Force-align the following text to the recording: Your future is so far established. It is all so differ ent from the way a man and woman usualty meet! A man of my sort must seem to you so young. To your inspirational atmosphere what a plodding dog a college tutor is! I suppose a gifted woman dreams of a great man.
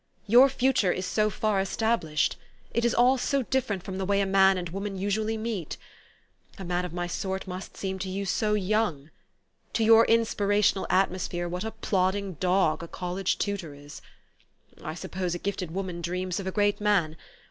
Your 0.25 0.49
future 0.49 0.91
is 0.91 1.05
so 1.05 1.29
far 1.29 1.59
established. 1.59 2.35
It 2.73 2.83
is 2.85 2.95
all 2.95 3.19
so 3.19 3.43
differ 3.43 3.73
ent 3.73 3.83
from 3.83 3.99
the 3.99 4.03
way 4.05 4.19
a 4.19 4.25
man 4.25 4.57
and 4.57 4.67
woman 4.69 4.97
usualty 4.97 5.37
meet! 5.37 5.77
A 6.57 6.65
man 6.65 6.85
of 6.85 6.91
my 6.91 7.05
sort 7.05 7.45
must 7.45 7.77
seem 7.77 7.99
to 7.99 8.09
you 8.09 8.25
so 8.25 8.55
young. 8.55 9.11
To 9.73 9.83
your 9.83 10.05
inspirational 10.07 10.87
atmosphere 10.89 11.47
what 11.47 11.63
a 11.63 11.69
plodding 11.69 12.33
dog 12.39 12.81
a 12.81 12.87
college 12.87 13.37
tutor 13.37 13.75
is! 13.75 14.01
I 14.83 14.95
suppose 14.95 15.35
a 15.35 15.37
gifted 15.37 15.69
woman 15.69 16.01
dreams 16.01 16.39
of 16.39 16.47
a 16.47 16.51
great 16.51 16.81
man. 16.81 17.15